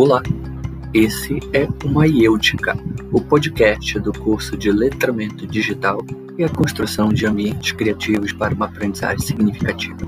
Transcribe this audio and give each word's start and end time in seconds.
Olá, 0.00 0.22
esse 0.94 1.40
é 1.52 1.66
o 1.84 1.88
Maiêutica, 1.88 2.78
o 3.10 3.20
podcast 3.20 3.98
do 3.98 4.12
curso 4.12 4.56
de 4.56 4.70
Letramento 4.70 5.44
Digital 5.44 5.98
e 6.38 6.44
a 6.44 6.48
construção 6.48 7.08
de 7.08 7.26
ambientes 7.26 7.72
criativos 7.72 8.32
para 8.32 8.54
uma 8.54 8.66
aprendizagem 8.66 9.18
significativa. 9.18 9.98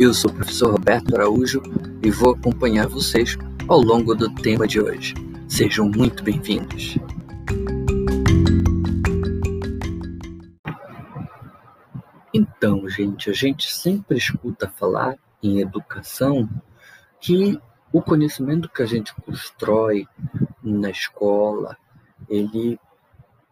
Eu 0.00 0.12
sou 0.12 0.32
o 0.32 0.34
professor 0.34 0.72
Roberto 0.72 1.14
Araújo 1.14 1.62
e 2.02 2.10
vou 2.10 2.32
acompanhar 2.32 2.88
vocês 2.88 3.38
ao 3.68 3.80
longo 3.80 4.16
do 4.16 4.34
tema 4.34 4.66
de 4.66 4.80
hoje. 4.80 5.14
Sejam 5.46 5.88
muito 5.88 6.24
bem-vindos. 6.24 6.98
Então, 12.34 12.88
gente, 12.88 13.30
a 13.30 13.32
gente 13.32 13.72
sempre 13.72 14.18
escuta 14.18 14.68
falar 14.76 15.14
em 15.40 15.60
educação 15.60 16.50
que 17.20 17.60
o 17.92 18.00
conhecimento 18.00 18.68
que 18.68 18.82
a 18.82 18.86
gente 18.86 19.14
constrói 19.14 20.06
na 20.62 20.90
escola, 20.90 21.76
ele 22.28 22.78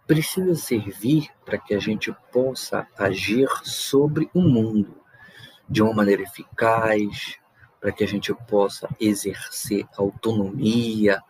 precisa 0.07 0.55
servir 0.55 1.29
para 1.45 1.59
que 1.59 1.75
a 1.75 1.81
gente 1.81 2.15
possa 2.33 2.87
agir 2.97 3.49
sobre 3.63 4.31
o 4.33 4.41
mundo 4.41 4.97
de 5.69 5.83
uma 5.83 5.93
maneira 5.93 6.23
eficaz, 6.23 7.37
para 7.81 7.93
que 7.93 8.03
a 8.03 8.07
gente 8.07 8.33
possa 8.49 8.89
exercer 8.99 9.87
autonomia, 9.97 11.23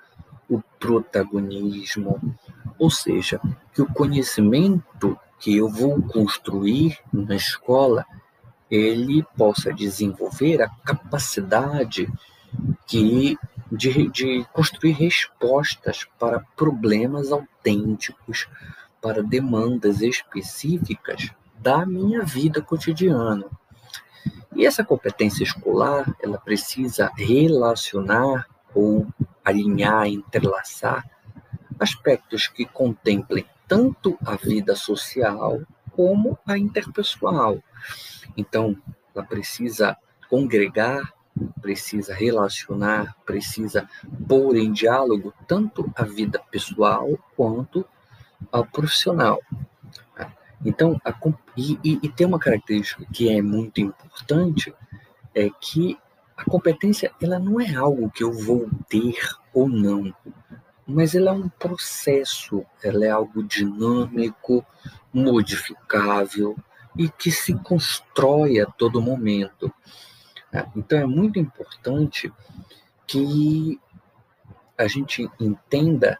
o 0.48 0.62
protagonismo, 0.78 2.20
ou 2.78 2.90
seja, 2.90 3.40
que 3.74 3.82
o 3.82 3.92
conhecimento 3.92 5.18
que 5.38 5.56
eu 5.56 5.68
vou 5.68 6.02
construir 6.02 6.98
na 7.12 7.36
escola, 7.36 8.04
ele 8.70 9.24
possa 9.36 9.72
desenvolver 9.72 10.62
a 10.62 10.68
capacidade 10.84 12.10
que 12.88 13.38
de, 13.70 14.08
de 14.10 14.46
construir 14.52 14.92
respostas 14.92 16.08
para 16.18 16.40
problemas 16.56 17.30
autênticos, 17.30 18.48
para 19.00 19.22
demandas 19.22 20.00
específicas 20.00 21.30
da 21.58 21.84
minha 21.84 22.24
vida 22.24 22.62
cotidiana. 22.62 23.44
E 24.56 24.66
essa 24.66 24.82
competência 24.82 25.44
escolar, 25.44 26.16
ela 26.20 26.38
precisa 26.38 27.12
relacionar 27.14 28.48
ou 28.74 29.06
alinhar, 29.44 30.06
entrelaçar 30.06 31.08
aspectos 31.78 32.48
que 32.48 32.64
contemplem 32.64 33.44
tanto 33.68 34.18
a 34.24 34.34
vida 34.34 34.74
social 34.74 35.60
como 35.92 36.38
a 36.46 36.56
interpessoal. 36.56 37.62
Então, 38.36 38.76
ela 39.14 39.24
precisa 39.24 39.96
congregar 40.28 41.12
precisa 41.60 42.14
relacionar, 42.14 43.16
precisa 43.24 43.88
pôr 44.28 44.56
em 44.56 44.72
diálogo 44.72 45.32
tanto 45.46 45.90
a 45.94 46.04
vida 46.04 46.40
pessoal 46.50 47.18
quanto 47.36 47.86
a 48.52 48.62
profissional. 48.62 49.40
Então, 50.64 51.00
a, 51.04 51.14
e, 51.56 51.78
e, 51.84 52.08
tem 52.08 52.26
uma 52.26 52.38
característica 52.38 53.04
que 53.12 53.28
é 53.28 53.40
muito 53.40 53.80
importante, 53.80 54.74
é 55.34 55.48
que 55.60 55.96
a 56.36 56.44
competência 56.44 57.12
ela 57.20 57.38
não 57.38 57.60
é 57.60 57.74
algo 57.74 58.10
que 58.10 58.24
eu 58.24 58.32
vou 58.32 58.68
ter 58.88 59.16
ou 59.52 59.68
não, 59.68 60.12
mas 60.86 61.14
ela 61.14 61.30
é 61.30 61.34
um 61.34 61.48
processo, 61.48 62.64
ela 62.82 63.04
é 63.04 63.10
algo 63.10 63.42
dinâmico, 63.42 64.64
modificável 65.12 66.56
e 66.96 67.08
que 67.08 67.30
se 67.30 67.54
constrói 67.54 68.60
a 68.60 68.66
todo 68.66 69.00
momento. 69.00 69.72
É, 70.52 70.64
então 70.74 70.98
é 70.98 71.06
muito 71.06 71.38
importante 71.38 72.32
que 73.06 73.78
a 74.76 74.86
gente 74.86 75.28
entenda 75.38 76.18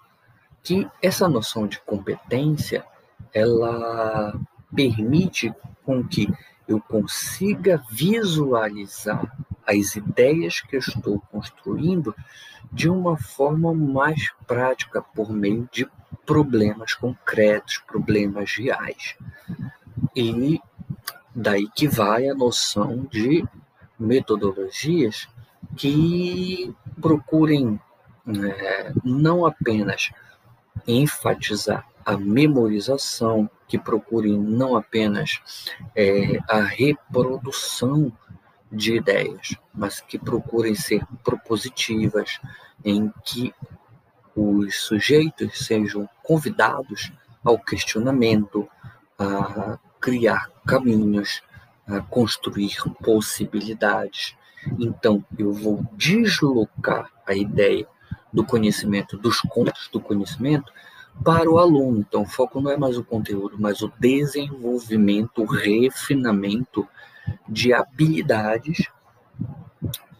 que 0.62 0.89
essa 1.00 1.28
noção 1.28 1.66
de 1.66 1.81
competência 1.81 2.84
ela 3.33 4.39
permite 4.75 5.53
com 5.84 6.06
que 6.06 6.28
eu 6.66 6.81
consiga 6.81 7.83
visualizar 7.91 9.34
as 9.66 9.97
ideias 9.97 10.60
que 10.60 10.77
eu 10.77 10.81
estou 10.81 11.21
construindo 11.31 12.15
de 12.71 12.89
uma 12.89 13.16
forma 13.16 13.72
mais 13.72 14.31
prática 14.47 15.00
por 15.00 15.33
meio 15.33 15.69
de 15.72 15.89
problemas 16.27 16.93
concretos, 16.93 17.78
problemas 17.87 18.55
reais. 18.56 19.16
E 20.15 20.60
daí 21.34 21.69
que 21.75 21.89
vai 21.89 22.28
a 22.28 22.34
noção 22.34 23.06
de 23.10 23.47
metodologias 23.98 25.28
que 25.76 26.75
procurem 27.00 27.81
é, 28.26 28.92
não 29.04 29.47
apenas 29.47 30.10
enfatizar 30.86 31.86
a 32.04 32.16
memorização, 32.16 33.50
que 33.66 33.78
procurem 33.78 34.38
não 34.38 34.76
apenas 34.76 35.41
é, 35.94 36.38
a 36.48 36.60
reprodução 36.62 38.12
de 38.70 38.97
ideias, 38.97 39.56
mas 39.75 40.00
que 40.00 40.19
procurem 40.19 40.75
ser 40.75 41.04
propositivas, 41.22 42.41
em 42.84 43.12
que 43.25 43.54
os 44.34 44.82
sujeitos 44.82 45.66
sejam 45.66 46.09
convidados 46.22 47.12
ao 47.44 47.59
questionamento, 47.59 48.69
a 49.19 49.78
criar 50.00 50.50
caminhos, 50.66 51.42
a 51.88 52.00
construir 52.00 52.76
possibilidades. 53.03 54.37
Então, 54.78 55.25
eu 55.38 55.53
vou 55.53 55.84
deslocar 55.94 57.10
a 57.26 57.34
ideia 57.34 57.87
do 58.32 58.44
conhecimento, 58.44 59.16
dos 59.16 59.41
contos 59.41 59.88
do 59.91 60.00
conhecimento, 60.00 60.72
para 61.25 61.50
o 61.50 61.59
aluno. 61.59 62.00
Então, 62.00 62.22
o 62.22 62.27
foco 62.27 62.60
não 62.60 62.71
é 62.71 62.77
mais 62.77 62.97
o 62.97 63.04
conteúdo, 63.04 63.56
mas 63.59 63.82
o 63.82 63.93
desenvolvimento, 63.98 65.43
o 65.43 65.47
refinamento 65.47 66.87
de 67.48 67.72
habilidades, 67.72 68.88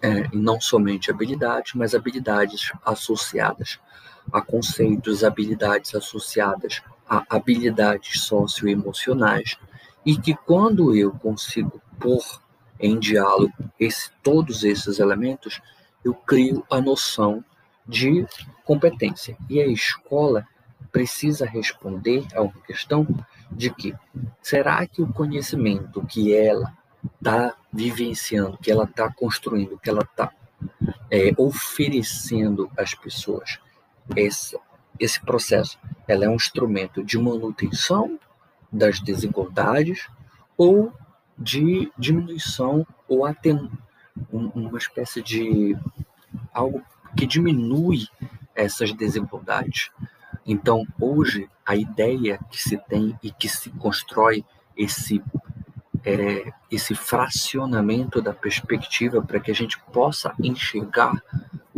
é, 0.01 0.29
e 0.33 0.37
não 0.37 0.61
somente 0.61 1.11
habilidades, 1.11 1.75
mas 1.75 1.95
habilidades 1.95 2.73
associadas 2.85 3.79
a 4.33 4.41
conceitos, 4.41 5.25
habilidades 5.25 5.95
associadas 5.95 6.83
a 7.09 7.25
habilidades 7.31 8.21
socioemocionais, 8.21 9.57
e 10.05 10.17
que 10.17 10.35
quando 10.35 10.95
eu 10.95 11.13
consigo 11.13 11.81
pôr 11.99 12.23
em 12.81 12.99
diálogo 12.99 13.53
esse, 13.79 14.11
todos 14.23 14.65
esses 14.65 14.99
elementos, 14.99 15.61
eu 16.05 16.15
crio 16.15 16.65
a 16.71 16.81
noção 16.81 17.45
de 17.87 18.27
competência. 18.65 19.37
E 19.49 19.61
a 19.61 19.67
escola 19.67 20.47
precisa 20.93 21.45
responder 21.45 22.27
a 22.35 22.43
uma 22.43 22.61
questão 22.67 23.07
de 23.51 23.71
que 23.71 23.95
será 24.41 24.87
que 24.87 25.03
o 25.03 25.13
conhecimento 25.13 26.05
que 26.07 26.35
ela 26.35 26.73
está 27.15 27.55
vivenciando, 27.73 28.59
que 28.59 28.71
ela 28.71 28.85
está 28.85 29.13
construindo, 29.13 29.79
que 29.79 29.91
ela 29.91 30.03
está 30.03 30.33
é, 31.11 31.33
oferecendo 31.37 32.71
às 32.77 32.95
pessoas, 32.95 33.59
esse, 34.17 34.59
esse 34.99 35.21
processo, 35.21 35.79
ela 36.07 36.25
é 36.25 36.29
um 36.29 36.35
instrumento 36.35 37.03
de 37.05 37.19
manutenção 37.19 38.19
das 38.71 39.01
desigualdades 39.01 40.09
ou 40.57 40.93
de 41.39 41.91
diminuição 41.97 42.87
ou 43.09 43.25
até 43.25 43.51
uma 44.31 44.79
espécie 44.79 45.23
de 45.23 45.77
algo 46.53 46.83
que 47.17 47.27
diminui 47.27 48.07
essas 48.55 48.93
desigualdades. 48.93 49.91
Então, 50.45 50.87
hoje, 51.01 51.49
a 51.65 51.77
ideia 51.77 52.39
que 52.51 52.61
se 52.61 52.77
tem 52.77 53.17
e 53.23 53.31
que 53.31 53.49
se 53.49 53.71
constrói 53.71 54.45
esse, 54.77 55.23
é, 56.05 56.53
esse 56.71 56.95
fracionamento 56.95 58.21
da 58.21 58.33
perspectiva 58.33 59.23
para 59.23 59.39
que 59.39 59.51
a 59.51 59.55
gente 59.55 59.79
possa 59.93 60.35
enxergar 60.43 61.23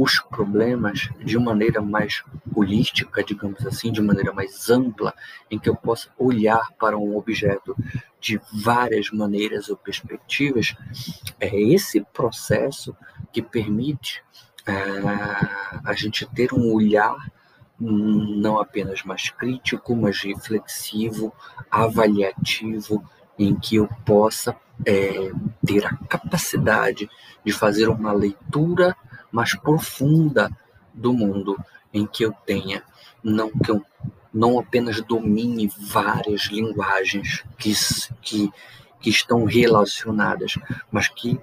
os 0.03 0.19
problemas 0.19 1.11
de 1.23 1.39
maneira 1.39 1.83
mais 1.83 2.25
holística, 2.57 3.23
digamos 3.23 3.67
assim, 3.67 3.93
de 3.93 4.01
maneira 4.01 4.33
mais 4.33 4.71
ampla, 4.71 5.13
em 5.51 5.59
que 5.59 5.69
eu 5.69 5.77
possa 5.77 6.09
olhar 6.17 6.73
para 6.79 6.97
um 6.97 7.19
objeto 7.19 7.77
de 8.19 8.41
várias 8.51 9.11
maneiras 9.11 9.69
ou 9.69 9.77
perspectivas, 9.77 10.75
é 11.39 11.55
esse 11.55 12.01
processo 12.15 12.97
que 13.31 13.43
permite 13.43 14.23
é, 14.67 14.73
a 15.85 15.93
gente 15.93 16.25
ter 16.35 16.55
um 16.55 16.73
olhar 16.73 17.31
não 17.79 18.59
apenas 18.59 19.03
mais 19.03 19.29
crítico, 19.29 19.95
mas 19.95 20.23
reflexivo, 20.23 21.31
avaliativo, 21.71 23.05
em 23.39 23.55
que 23.55 23.77
eu 23.77 23.87
possa 24.07 24.57
é, 24.87 25.31
ter 25.65 25.85
a 25.85 25.95
capacidade 26.09 27.09
de 27.45 27.53
fazer 27.53 27.89
uma 27.91 28.13
leitura 28.13 28.97
mais 29.31 29.55
profunda 29.55 30.51
do 30.93 31.13
mundo, 31.13 31.57
em 31.93 32.07
que 32.07 32.25
eu 32.25 32.33
tenha, 32.45 32.83
não 33.23 33.51
que 33.51 33.71
eu 33.71 33.85
não 34.33 34.59
apenas 34.59 35.01
domine 35.01 35.71
várias 35.77 36.43
linguagens 36.43 37.45
que, 37.59 37.73
que, 38.23 38.51
que 39.01 39.11
estão 39.11 39.45
relacionadas, 39.45 40.55
mas 40.91 41.09
que 41.09 41.39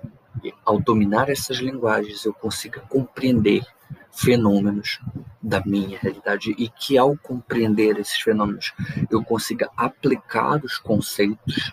ao 0.65 0.79
dominar 0.79 1.29
essas 1.29 1.57
linguagens 1.57 2.23
eu 2.23 2.33
consiga 2.33 2.79
compreender, 2.81 3.63
fenômenos 4.11 4.99
da 5.41 5.61
minha 5.63 5.99
realidade 5.99 6.55
e 6.57 6.69
que 6.69 6.97
ao 6.97 7.15
compreender 7.15 7.99
esses 7.99 8.19
fenômenos 8.19 8.73
eu 9.11 9.23
consiga 9.23 9.69
aplicar 9.77 10.63
os 10.65 10.77
conceitos 10.77 11.71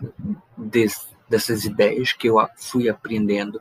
dessas 1.28 1.64
ideias 1.64 2.12
que 2.12 2.28
eu 2.28 2.37
fui 2.56 2.88
aprendendo 2.88 3.61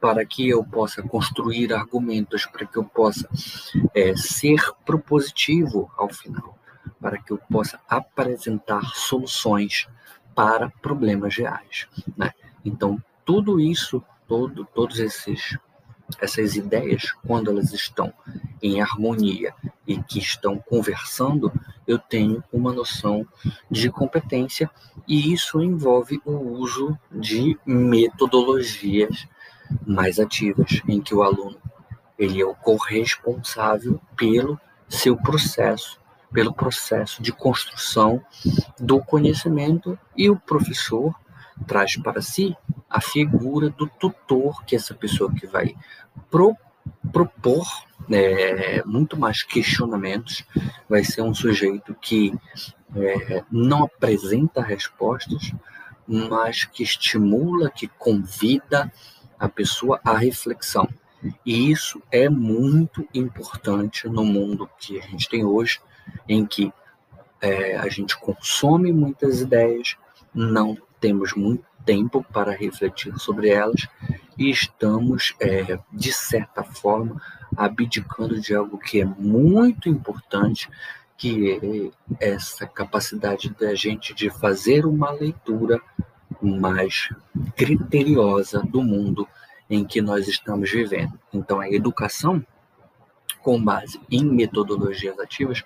para 0.00 0.24
que 0.24 0.48
eu 0.48 0.64
possa 0.64 1.02
construir 1.02 1.72
argumentos, 1.72 2.46
para 2.46 2.66
que 2.66 2.76
eu 2.76 2.84
possa 2.84 3.28
é, 3.94 4.16
ser 4.16 4.60
propositivo 4.84 5.90
ao 5.96 6.08
final, 6.08 6.58
para 7.00 7.18
que 7.18 7.32
eu 7.32 7.38
possa 7.50 7.80
apresentar 7.88 8.82
soluções 8.94 9.88
para 10.34 10.70
problemas 10.82 11.36
reais. 11.36 11.86
Né? 12.16 12.32
Então, 12.64 13.02
tudo 13.24 13.60
isso, 13.60 14.02
todo, 14.26 14.64
todos 14.74 14.98
esses 14.98 15.58
essas 16.20 16.54
ideias, 16.54 17.12
quando 17.26 17.50
elas 17.50 17.72
estão 17.72 18.12
em 18.62 18.80
harmonia 18.80 19.54
e 19.86 20.02
que 20.02 20.18
estão 20.18 20.58
conversando, 20.58 21.52
eu 21.86 21.98
tenho 21.98 22.42
uma 22.52 22.72
noção 22.72 23.26
de 23.70 23.90
competência 23.90 24.70
e 25.08 25.32
isso 25.32 25.60
envolve 25.60 26.20
o 26.24 26.32
uso 26.32 26.98
de 27.10 27.58
metodologias 27.66 29.26
mais 29.86 30.18
ativas, 30.18 30.82
em 30.88 31.00
que 31.00 31.14
o 31.14 31.22
aluno 31.22 31.56
ele 32.18 32.40
é 32.40 32.44
o 32.44 32.54
corresponsável 32.54 34.00
pelo 34.16 34.58
seu 34.88 35.16
processo, 35.16 36.00
pelo 36.32 36.52
processo 36.52 37.22
de 37.22 37.32
construção 37.32 38.22
do 38.78 39.00
conhecimento 39.00 39.98
e 40.16 40.30
o 40.30 40.36
professor 40.36 41.14
traz 41.66 41.96
para 41.96 42.20
si 42.20 42.56
a 42.90 43.00
figura 43.00 43.70
do 43.70 43.86
tutor, 43.86 44.64
que 44.64 44.74
é 44.74 44.78
essa 44.78 44.94
pessoa 44.94 45.32
que 45.32 45.46
vai 45.46 45.74
pro, 46.30 46.56
propor 47.12 47.66
é, 48.10 48.82
muito 48.84 49.18
mais 49.18 49.42
questionamentos, 49.42 50.44
vai 50.88 51.04
ser 51.04 51.22
um 51.22 51.34
sujeito 51.34 51.94
que 51.94 52.32
é, 52.96 53.44
não 53.50 53.84
apresenta 53.84 54.62
respostas, 54.62 55.52
mas 56.06 56.64
que 56.64 56.82
estimula, 56.82 57.70
que 57.70 57.88
convida 57.88 58.92
a 59.38 59.48
pessoa 59.48 60.00
à 60.04 60.16
reflexão. 60.16 60.88
E 61.44 61.70
isso 61.70 62.02
é 62.10 62.28
muito 62.28 63.06
importante 63.14 64.08
no 64.08 64.24
mundo 64.24 64.68
que 64.78 64.98
a 64.98 65.02
gente 65.02 65.28
tem 65.28 65.44
hoje, 65.44 65.80
em 66.28 66.44
que 66.44 66.72
é, 67.40 67.76
a 67.76 67.88
gente 67.88 68.18
consome 68.18 68.92
muitas 68.92 69.40
ideias, 69.40 69.96
não 70.34 70.76
temos 71.00 71.34
muito 71.34 71.64
tempo 71.84 72.24
para 72.32 72.52
refletir 72.52 73.18
sobre 73.18 73.50
elas 73.50 73.86
e 74.38 74.50
estamos, 74.50 75.34
é, 75.40 75.78
de 75.92 76.12
certa 76.12 76.64
forma, 76.64 77.20
abdicando 77.56 78.40
de 78.40 78.54
algo 78.54 78.78
que 78.78 79.00
é 79.00 79.04
muito 79.04 79.88
importante, 79.88 80.68
que 81.16 81.92
é 82.18 82.28
essa 82.32 82.66
capacidade 82.66 83.50
da 83.50 83.74
gente 83.74 84.12
de 84.14 84.28
fazer 84.30 84.84
uma 84.84 85.10
leitura 85.10 85.80
mais 86.46 87.10
criteriosa 87.56 88.62
do 88.62 88.82
mundo 88.82 89.26
em 89.68 89.84
que 89.84 90.00
nós 90.00 90.28
estamos 90.28 90.70
vivendo. 90.70 91.18
Então, 91.32 91.60
a 91.60 91.70
educação 91.70 92.44
com 93.44 93.62
base 93.62 94.00
em 94.10 94.24
metodologias 94.24 95.18
ativas, 95.18 95.62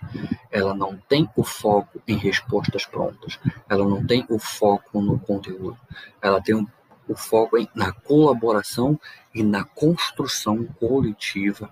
ela 0.50 0.74
não 0.74 0.96
tem 1.08 1.30
o 1.36 1.44
foco 1.44 2.02
em 2.08 2.16
respostas 2.16 2.84
prontas, 2.84 3.38
ela 3.68 3.88
não 3.88 4.04
tem 4.04 4.26
o 4.28 4.38
foco 4.38 5.00
no 5.00 5.16
conteúdo, 5.18 5.78
ela 6.20 6.42
tem 6.42 6.56
o 6.56 7.14
foco 7.14 7.56
em, 7.56 7.68
na 7.76 7.92
colaboração 7.92 8.98
e 9.32 9.44
na 9.44 9.62
construção 9.62 10.64
coletiva 10.80 11.70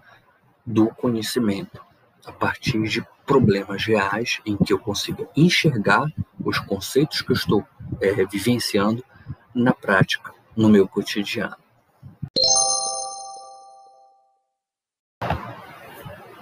do 0.65 0.87
conhecimento, 0.89 1.85
a 2.25 2.31
partir 2.31 2.83
de 2.85 3.05
problemas 3.27 3.85
reais 3.85 4.41
em 4.47 4.57
que 4.57 4.73
eu 4.73 4.79
consiga 4.79 5.29
enxergar 5.37 6.07
os 6.47 6.61
conceitos 6.61 7.21
que 7.23 7.33
eu 7.33 7.35
estou 7.35 7.67
é, 8.01 8.25
vivenciando 8.25 9.05
na 9.53 9.75
prática, 9.75 10.33
no 10.57 10.69
meu 10.69 10.87
cotidiano. 10.87 11.57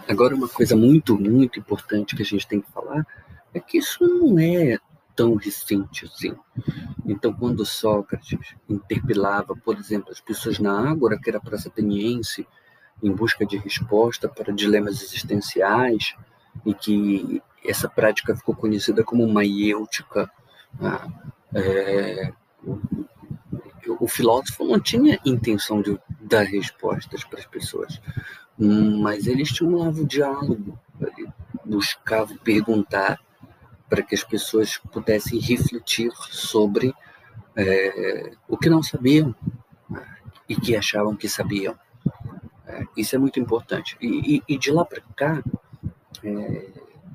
Agora, 0.06 0.34
uma 0.34 0.48
coisa 0.48 0.76
muito, 0.76 1.18
muito 1.18 1.58
importante 1.58 2.14
que 2.14 2.22
a 2.22 2.26
gente 2.26 2.46
tem 2.46 2.60
que 2.60 2.70
falar 2.70 3.06
é 3.54 3.58
que 3.58 3.78
isso 3.78 4.06
não 4.06 4.38
é 4.38 4.78
tão 5.16 5.36
recente 5.36 6.04
assim. 6.04 6.36
Então, 7.06 7.32
quando 7.32 7.64
Sócrates 7.64 8.54
interpelava, 8.68 9.56
por 9.56 9.78
exemplo, 9.78 10.10
as 10.10 10.20
pessoas 10.20 10.58
na 10.58 10.90
Ágora, 10.90 11.18
que 11.18 11.30
era 11.30 11.38
a 11.38 11.40
praça 11.40 11.68
ateniense, 11.68 12.46
em 13.02 13.10
busca 13.10 13.46
de 13.46 13.56
resposta 13.56 14.28
para 14.28 14.52
dilemas 14.52 15.02
existenciais, 15.02 16.14
e 16.64 16.74
que 16.74 17.42
essa 17.64 17.88
prática 17.88 18.36
ficou 18.36 18.54
conhecida 18.54 19.02
como 19.02 19.26
maiêutica, 19.26 20.30
ah, 20.80 21.06
é, 21.54 22.32
o, 22.62 22.78
o 24.00 24.08
filósofo 24.08 24.64
não 24.64 24.80
tinha 24.80 25.18
intenção 25.24 25.80
de 25.80 25.98
dar 26.20 26.44
respostas 26.44 27.24
para 27.24 27.38
as 27.38 27.46
pessoas 27.46 28.00
mas 28.56 29.26
ele 29.26 29.42
estimulava 29.42 30.00
o 30.00 30.06
diálogo, 30.06 30.78
ele 31.00 31.28
buscava 31.64 32.34
perguntar 32.36 33.18
para 33.88 34.02
que 34.02 34.14
as 34.14 34.24
pessoas 34.24 34.78
pudessem 34.92 35.38
refletir 35.38 36.10
sobre 36.30 36.94
é, 37.56 38.32
o 38.48 38.56
que 38.56 38.70
não 38.70 38.82
sabiam 38.82 39.34
né, 39.88 40.06
e 40.48 40.56
que 40.56 40.76
achavam 40.76 41.16
que 41.16 41.28
sabiam. 41.28 41.78
É, 42.66 42.82
isso 42.96 43.14
é 43.14 43.18
muito 43.18 43.38
importante. 43.40 43.96
E, 44.00 44.36
e, 44.36 44.54
e 44.54 44.58
de 44.58 44.70
lá 44.70 44.84
para 44.84 45.02
cá, 45.16 45.42
é, 46.24 46.66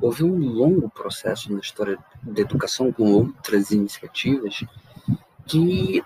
houve 0.02 0.24
um 0.24 0.38
longo 0.38 0.90
processo 0.90 1.52
na 1.52 1.60
história 1.60 1.98
da 2.22 2.42
educação 2.42 2.92
com 2.92 3.12
outras 3.12 3.72
iniciativas 3.72 4.64
que 5.46 6.04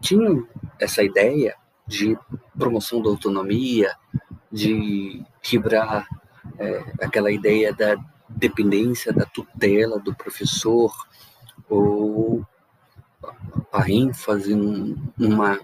tinham 0.00 0.46
essa 0.80 1.02
ideia 1.02 1.56
de 1.86 2.16
promoção 2.56 3.02
da 3.02 3.10
autonomia, 3.10 3.94
de 4.50 5.22
quebrar 5.42 6.06
é, 6.58 6.84
aquela 7.00 7.30
ideia 7.30 7.72
da 7.72 7.96
dependência 8.28 9.12
da 9.12 9.24
tutela 9.24 9.98
do 9.98 10.14
professor 10.14 10.92
ou 11.68 12.46
a 13.72 13.90
ênfase 13.90 14.54
numa 14.54 15.58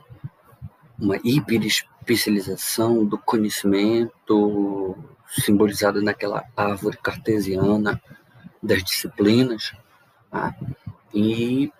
uma 0.99 1.17
hiperespecialização 1.25 3.05
do 3.05 3.19
conhecimento 3.19 4.97
simbolizada 5.41 6.01
naquela 6.01 6.45
árvore 6.57 6.99
cartesiana 7.03 8.01
das 8.63 8.83
disciplinas. 8.83 9.73
Tá? 10.31 10.55
E 11.13 11.73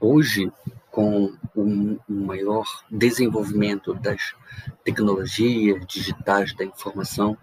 hoje 0.00 0.50
com 0.98 1.32
o 1.54 1.96
maior 2.08 2.64
desenvolvimento 2.90 3.94
das 3.94 4.34
tecnologias 4.82 5.86
digitais 5.86 6.52
da 6.54 6.64
informação 6.64 7.36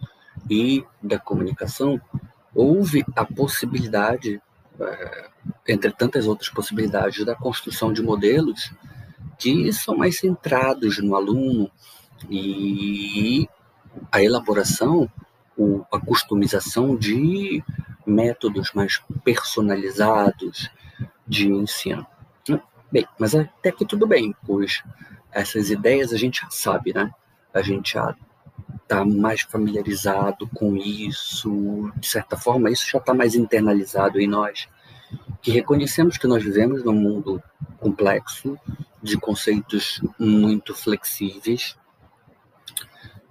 e 0.49 0.83
da 1.01 1.17
comunicação, 1.17 2.01
houve 2.53 3.05
a 3.15 3.23
possibilidade, 3.23 4.41
eh, 4.77 5.29
entre 5.69 5.89
tantas 5.93 6.27
outras 6.27 6.49
possibilidades, 6.49 7.23
da 7.23 7.33
construção 7.33 7.93
de 7.93 8.03
modelos 8.03 8.73
que 9.39 9.71
são 9.71 9.95
mais 9.95 10.19
centrados 10.19 10.97
no 11.01 11.15
aluno 11.15 11.71
e 12.29 13.47
a 14.11 14.21
elaboração, 14.21 15.09
a 15.91 15.99
customização 15.99 16.95
de 16.95 17.63
métodos 18.05 18.71
mais 18.73 19.01
personalizados 19.23 20.69
de 21.27 21.47
ensino. 21.47 22.05
Bem, 22.91 23.07
mas 23.19 23.35
até 23.35 23.71
que 23.71 23.85
tudo 23.85 24.07
bem, 24.07 24.33
pois 24.45 24.83
essas 25.31 25.69
ideias 25.69 26.13
a 26.13 26.17
gente 26.17 26.41
já 26.41 26.49
sabe, 26.49 26.93
né? 26.93 27.11
A 27.53 27.61
gente 27.61 27.93
já 27.93 28.15
está 28.81 29.03
mais 29.03 29.41
familiarizado 29.41 30.47
com 30.55 30.77
isso, 30.77 31.91
de 31.97 32.07
certa 32.07 32.37
forma, 32.37 32.69
isso 32.69 32.89
já 32.89 32.99
está 32.99 33.13
mais 33.13 33.35
internalizado 33.35 34.19
em 34.19 34.27
nós, 34.27 34.69
que 35.41 35.51
reconhecemos 35.51 36.17
que 36.17 36.27
nós 36.27 36.43
vivemos 36.43 36.83
num 36.83 36.93
mundo 36.93 37.41
complexo, 37.79 38.57
de 39.01 39.17
conceitos 39.17 40.01
muito 40.17 40.73
flexíveis, 40.73 41.75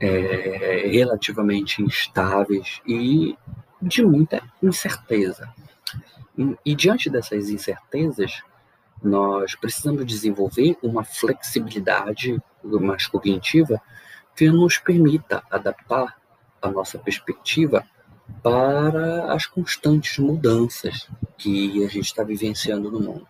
é, 0.01 0.89
relativamente 0.89 1.83
instáveis 1.83 2.81
e 2.87 3.37
de 3.81 4.03
muita 4.05 4.43
incerteza. 4.63 5.53
E, 6.37 6.57
e 6.65 6.75
diante 6.75 7.09
dessas 7.11 7.49
incertezas, 7.49 8.43
nós 9.03 9.55
precisamos 9.55 10.07
desenvolver 10.07 10.77
uma 10.83 11.05
flexibilidade 11.05 12.41
mais 12.63 13.07
cognitiva 13.07 13.81
que 14.35 14.49
nos 14.51 14.79
permita 14.79 15.43
adaptar 15.51 16.17
a 16.61 16.71
nossa 16.71 16.99
perspectiva 16.99 17.87
para 18.43 19.33
as 19.33 19.47
constantes 19.47 20.19
mudanças 20.19 21.09
que 21.37 21.85
a 21.85 21.89
gente 21.89 22.07
está 22.07 22.25
vivenciando 22.25 22.91
no 22.91 23.01
mundo. 23.01 23.29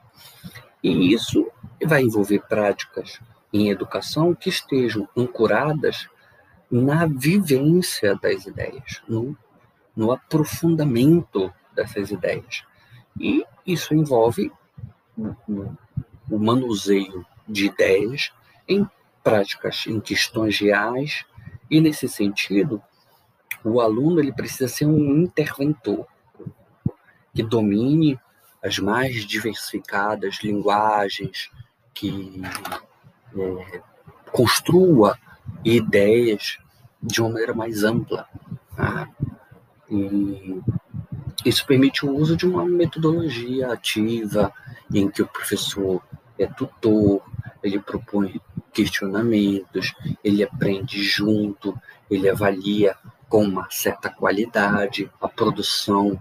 E 0.83 1.12
isso 1.12 1.50
vai 1.85 2.02
envolver 2.02 2.40
práticas 2.49 3.18
em 3.52 3.71
educação 3.71 4.35
que 4.35 4.49
estejam 4.49 5.09
ancoradas 5.16 6.09
na 6.75 7.07
vivência 7.07 8.16
das 8.16 8.47
ideias, 8.47 9.00
no, 9.09 9.38
no 9.95 10.11
aprofundamento 10.11 11.54
dessas 11.73 12.11
ideias. 12.11 12.64
E 13.16 13.47
isso 13.64 13.95
envolve 13.95 14.50
o, 15.16 15.37
o 16.28 16.37
manuseio 16.37 17.25
de 17.49 17.66
ideias 17.66 18.33
em 18.66 18.90
práticas, 19.23 19.85
em 19.87 20.00
questões 20.00 20.59
reais, 20.59 21.25
e 21.71 21.81
nesse 21.81 22.09
sentido, 22.09 22.83
o 23.62 23.81
aluno 23.81 24.19
ele 24.19 24.33
precisa 24.33 24.66
ser 24.66 24.87
um 24.87 25.19
interventor 25.19 26.09
que 27.33 27.43
domine 27.45 28.19
as 28.61 28.81
mais 28.81 29.25
diversificadas 29.25 30.40
linguagens, 30.43 31.52
que 31.95 32.43
é, 33.38 33.83
construa 34.33 35.16
ideias 35.64 36.59
de 37.04 37.20
uma 37.20 37.30
maneira 37.30 37.54
mais 37.54 37.84
ampla. 37.84 38.26
E 39.90 40.61
isso 41.44 41.66
permite 41.66 42.06
o 42.06 42.16
uso 42.16 42.37
de 42.37 42.46
uma 42.46 42.64
metodologia 42.64 43.73
ativa, 43.73 44.52
em 44.92 45.11
que 45.11 45.23
o 45.23 45.26
professor 45.26 46.02
é 46.38 46.46
tutor, 46.46 47.23
ele 47.62 47.78
propõe 47.78 48.40
questionamentos, 48.73 49.94
ele 50.23 50.42
aprende 50.42 51.02
junto, 51.02 51.78
ele 52.11 52.28
avalia 52.28 52.96
com 53.28 53.44
uma 53.44 53.68
certa 53.70 54.08
qualidade 54.11 55.11
a 55.20 55.28
produção 55.28 56.20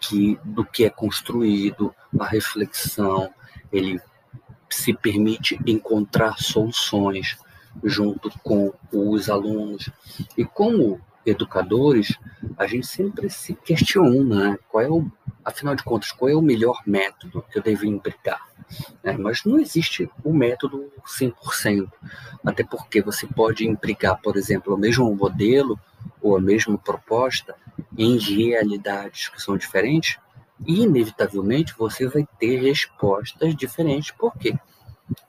que, 0.00 0.38
do 0.44 0.64
que 0.64 0.84
é 0.84 0.90
construído, 0.90 1.94
a 2.18 2.24
reflexão, 2.24 3.30
ele 3.72 4.00
se 4.68 4.94
permite 4.94 5.58
encontrar 5.66 6.38
soluções 6.38 7.36
junto 7.84 8.30
com 8.40 8.72
os 8.92 9.28
alunos. 9.28 9.90
E 10.36 10.44
como 10.44 11.00
educadores, 11.24 12.18
a 12.56 12.66
gente 12.66 12.86
sempre 12.86 13.28
se 13.28 13.54
questiona 13.54 14.50
né? 14.50 14.58
qual 14.68 14.84
é 14.84 14.88
o, 14.88 15.10
afinal 15.44 15.74
de 15.74 15.82
contas, 15.82 16.12
qual 16.12 16.30
é 16.30 16.34
o 16.34 16.42
melhor 16.42 16.80
método 16.86 17.44
que 17.50 17.58
eu 17.58 17.62
devo 17.62 17.86
empregar. 17.86 18.40
Né? 19.02 19.16
Mas 19.18 19.44
não 19.44 19.58
existe 19.58 20.10
o 20.24 20.32
método 20.32 20.90
100%, 21.06 21.90
até 22.44 22.64
porque 22.64 23.02
você 23.02 23.26
pode 23.26 23.66
empregar, 23.66 24.20
por 24.20 24.36
exemplo, 24.36 24.74
o 24.74 24.78
mesmo 24.78 25.14
modelo 25.14 25.78
ou 26.22 26.36
a 26.36 26.40
mesma 26.40 26.78
proposta 26.78 27.54
em 27.96 28.18
realidades 28.18 29.28
que 29.28 29.40
são 29.40 29.56
diferentes, 29.56 30.18
e 30.66 30.82
inevitavelmente 30.82 31.74
você 31.76 32.06
vai 32.06 32.26
ter 32.38 32.60
respostas 32.60 33.54
diferentes. 33.56 34.10
Por 34.10 34.36
quê? 34.36 34.54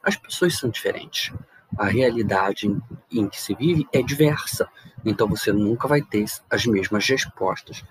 As 0.03 0.15
pessoas 0.15 0.57
são 0.57 0.69
diferentes. 0.69 1.33
A 1.77 1.85
realidade 1.85 2.67
em, 3.11 3.27
que 3.27 3.39
se 3.41 3.55
vive 3.55 3.87
é 3.91 4.01
diversa. 4.01 4.67
Então 5.05 5.27
você 5.27 5.51
nunca 5.51 5.87
vai 5.87 6.01
ter 6.01 6.25
as 6.49 6.65
mesmas 6.65 7.07
respostas. 7.07 7.83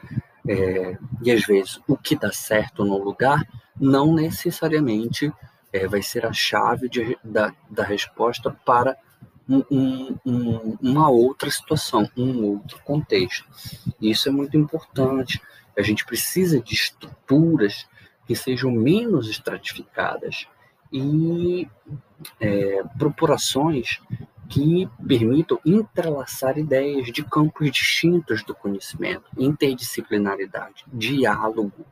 É, 0.49 0.99
e 1.23 1.31
às 1.31 1.45
vezes 1.45 1.81
o 1.87 1.97
que 1.97 2.17
dá 2.17 2.33
certo 2.33 2.85
no 2.85 2.97
lugar 2.97 3.47
não 3.79 4.15
necessariamente 4.15 5.33
é, 5.73 5.87
vai 5.87 6.03
ser 6.03 6.27
a 6.27 6.33
chave 6.33 6.89
de, 6.89 7.17
da, 7.23 7.55
da 7.71 7.85
resposta 7.85 8.51
para 8.65 8.97
um, 9.49 10.17
um, 10.25 10.79
uma 10.81 11.11
outra 11.11 11.51
situação, 11.51 12.09
um 12.17 12.45
outro 12.45 12.81
contexto. 12.85 13.45
Isso 14.01 14.29
é 14.29 14.33
muito 14.33 14.57
importante. 14.57 15.41
A 15.77 15.83
gente 15.83 16.05
precisa 16.05 16.61
de 16.61 16.75
estruturas 16.75 17.87
que 18.27 18.37
sejam 18.37 18.71
menos 18.71 19.29
estratificadas 19.29 20.47
e 20.93 21.67
é, 22.41 22.83
que 24.51 24.89
permitam 25.07 25.61
entrelaçar 25.65 26.59
ideias 26.59 27.07
de 27.13 27.23
campos 27.23 27.71
distintos 27.71 28.43
do 28.43 28.53
conhecimento, 28.53 29.25
interdisciplinaridade, 29.39 30.85
diálogo 30.93 31.87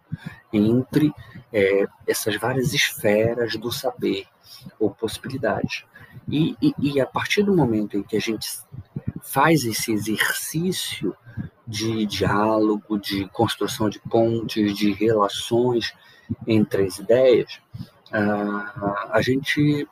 entre 0.52 1.14
é, 1.52 1.86
essas 2.04 2.34
várias 2.36 2.74
esferas 2.74 3.54
do 3.56 3.70
saber 3.70 4.26
ou 4.78 4.90
possibilidades. 4.90 5.84
E, 6.28 6.56
e, 6.60 6.74
e, 6.80 7.00
a 7.00 7.06
partir 7.06 7.44
do 7.44 7.54
momento 7.54 7.96
em 7.96 8.02
que 8.02 8.16
a 8.16 8.20
gente 8.20 8.48
faz 9.22 9.64
esse 9.64 9.92
exercício 9.92 11.16
de 11.66 12.06
diálogo, 12.06 12.98
de 12.98 13.28
construção 13.28 13.88
de 13.88 14.00
pontes, 14.00 14.76
de 14.76 14.92
relações 14.92 15.94
entre 16.44 16.86
as 16.86 16.98
ideias, 16.98 17.60
a, 18.10 19.10
a 19.12 19.22
gente 19.22 19.86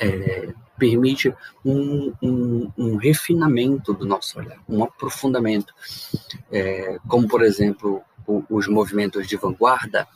é, 0.00 0.52
permite 0.78 1.32
um, 1.64 2.12
um, 2.22 2.72
um, 2.76 2.96
refinamento 2.96 3.92
do 3.92 4.06
nosso 4.06 4.38
olhar, 4.38 4.58
um 4.66 4.82
aprofundamento. 4.82 5.74
É, 6.50 6.98
como, 7.06 7.28
por 7.28 7.42
exemplo, 7.42 8.02
o, 8.26 8.42
os 8.48 8.66
movimentos 8.66 9.28
de 9.28 9.36
vanguarda, 9.36 10.08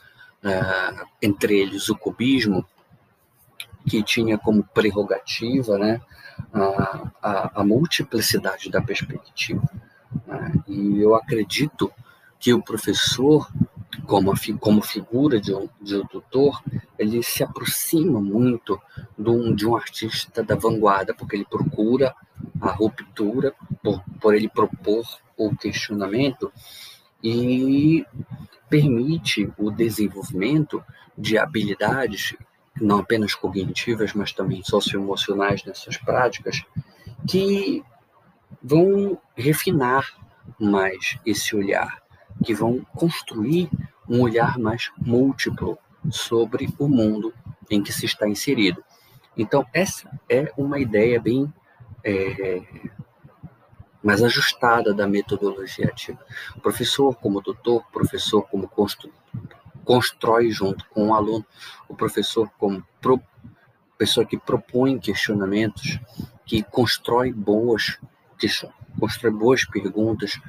é, 0.43 1.05
entre 1.21 1.59
eles 1.59 1.87
o 1.87 1.95
cubismo, 1.95 2.65
que 3.87 4.01
tinha 4.01 4.37
como 4.37 4.63
prerrogativa 4.63 5.77
né, 5.77 6.01
a, 6.51 7.11
a, 7.21 7.61
a 7.61 7.63
multiplicidade 7.63 8.71
da 8.71 8.81
perspectiva. 8.81 9.63
Né? 10.25 10.51
E 10.67 10.99
eu 10.99 11.15
acredito 11.15 11.91
que 12.39 12.51
o 12.53 12.61
professor, 12.61 13.47
como, 14.05 14.33
como 14.59 14.81
figura 14.81 15.39
de 15.39 15.53
um, 15.53 15.69
de 15.81 15.97
um 15.97 16.05
tutor, 16.05 16.61
ele 16.97 17.21
se 17.23 17.43
aproxima 17.43 18.19
muito 18.19 18.79
de 19.17 19.29
um, 19.29 19.53
de 19.53 19.67
um 19.67 19.75
artista 19.75 20.43
da 20.43 20.55
vanguarda, 20.55 21.13
porque 21.13 21.35
ele 21.35 21.45
procura 21.45 22.15
a 22.61 22.71
ruptura, 22.71 23.53
por, 23.81 24.03
por 24.19 24.35
ele 24.35 24.49
propor 24.49 25.05
o 25.37 25.55
questionamento 25.55 26.51
e 27.23 28.05
permite 28.69 29.51
o 29.57 29.71
desenvolvimento 29.71 30.83
de 31.17 31.37
habilidades 31.37 32.35
não 32.79 32.99
apenas 32.99 33.33
cognitivas, 33.33 34.13
mas 34.13 34.33
também 34.33 34.61
socioemocionais 34.63 35.63
nessas 35.63 35.97
práticas, 35.97 36.63
que 37.27 37.83
vão 38.61 39.17
refinar 39.35 40.05
mais 40.59 41.17
esse 41.25 41.55
olhar, 41.55 42.03
que 42.43 42.53
vão 42.53 42.85
construir 42.93 43.69
um 44.07 44.21
olhar 44.21 44.57
mais 44.57 44.91
múltiplo 44.97 45.77
sobre 46.11 46.73
o 46.77 46.87
mundo 46.87 47.33
em 47.69 47.81
que 47.81 47.91
se 47.91 48.05
está 48.05 48.27
inserido. 48.27 48.83
Então, 49.37 49.65
essa 49.73 50.09
é 50.29 50.51
uma 50.57 50.79
ideia 50.79 51.19
bem 51.19 51.51
é, 52.03 52.61
mais 54.03 54.21
ajustada 54.21 54.93
da 54.93 55.07
metodologia 55.07 55.87
ativa. 55.87 56.19
Professor 56.61 57.15
como 57.15 57.41
tutor, 57.41 57.83
professor 57.91 58.43
como 58.43 58.69
constrói 59.83 60.51
junto 60.51 60.87
com 60.89 61.09
o 61.09 61.13
aluno, 61.13 61.45
o 61.89 61.95
professor 61.95 62.49
como 62.59 62.85
pro, 63.01 63.19
pessoa 63.97 64.25
que 64.25 64.37
propõe 64.37 64.99
questionamentos, 64.99 65.99
que 66.45 66.61
constrói 66.61 67.33
boas 67.33 67.97
que 68.37 68.47
constrói 68.99 69.31
boas 69.31 69.65
perguntas 69.65 70.39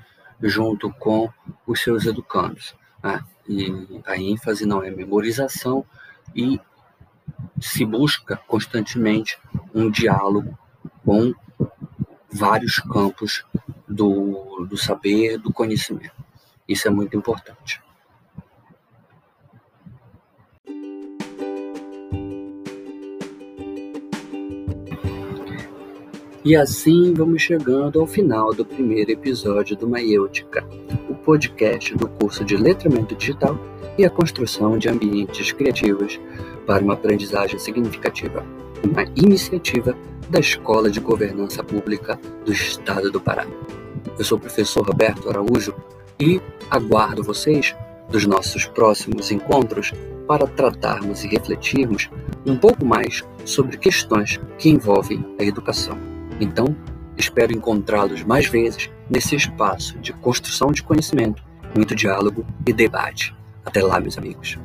junto 0.42 0.92
com 0.92 1.30
os 1.66 1.80
seus 1.80 2.06
educandos. 2.06 2.74
Né? 3.02 3.24
E 3.48 4.02
a 4.06 4.16
ênfase 4.16 4.66
não 4.66 4.82
é 4.82 4.90
memorização 4.90 5.84
e 6.34 6.60
se 7.60 7.84
busca 7.84 8.36
constantemente 8.46 9.38
um 9.74 9.90
diálogo 9.90 10.58
com 11.04 11.34
vários 12.30 12.78
campos 12.78 13.44
do, 13.88 14.66
do 14.68 14.76
saber, 14.76 15.38
do 15.38 15.52
conhecimento. 15.52 16.24
Isso 16.68 16.88
é 16.88 16.90
muito 16.90 17.16
importante. 17.16 17.80
E 26.46 26.54
assim 26.54 27.12
vamos 27.12 27.42
chegando 27.42 27.98
ao 27.98 28.06
final 28.06 28.54
do 28.54 28.64
primeiro 28.64 29.10
episódio 29.10 29.76
do 29.76 29.88
Maiêutica, 29.88 30.64
o 31.08 31.14
podcast 31.16 31.92
do 31.96 32.06
curso 32.06 32.44
de 32.44 32.56
Letramento 32.56 33.16
Digital 33.16 33.58
e 33.98 34.04
a 34.04 34.10
construção 34.10 34.78
de 34.78 34.88
ambientes 34.88 35.50
criativos 35.50 36.20
para 36.64 36.84
uma 36.84 36.94
aprendizagem 36.94 37.58
significativa, 37.58 38.46
uma 38.84 39.02
iniciativa 39.16 39.92
da 40.30 40.38
Escola 40.38 40.88
de 40.88 41.00
Governança 41.00 41.64
Pública 41.64 42.16
do 42.44 42.52
Estado 42.52 43.10
do 43.10 43.20
Pará. 43.20 43.44
Eu 44.16 44.24
sou 44.24 44.38
o 44.38 44.40
professor 44.40 44.86
Roberto 44.86 45.28
Araújo 45.28 45.74
e 46.20 46.40
aguardo 46.70 47.24
vocês 47.24 47.74
dos 48.08 48.24
nossos 48.24 48.66
próximos 48.66 49.32
encontros 49.32 49.92
para 50.28 50.46
tratarmos 50.46 51.24
e 51.24 51.26
refletirmos 51.26 52.08
um 52.46 52.56
pouco 52.56 52.86
mais 52.86 53.24
sobre 53.44 53.76
questões 53.76 54.38
que 54.60 54.68
envolvem 54.68 55.26
a 55.40 55.42
educação. 55.42 56.15
Então, 56.40 56.76
espero 57.16 57.52
encontrá-los 57.52 58.22
mais 58.22 58.46
vezes 58.46 58.90
nesse 59.08 59.36
espaço 59.36 59.98
de 59.98 60.12
construção 60.12 60.70
de 60.70 60.82
conhecimento, 60.82 61.42
muito 61.74 61.94
diálogo 61.94 62.44
e 62.66 62.72
debate. 62.72 63.34
Até 63.64 63.82
lá, 63.82 63.98
meus 64.00 64.18
amigos. 64.18 64.58